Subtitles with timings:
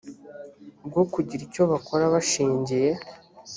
[0.87, 2.89] bwo kugira icyo bakora bashingiye